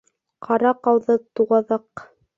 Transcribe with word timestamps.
Ҡара 0.47 0.71
ҡауҙы, 0.87 1.19
Туғаҙаҡ! 1.41 2.07